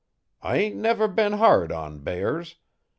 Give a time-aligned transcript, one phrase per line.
[0.41, 2.55] I ain't never been hard on bears.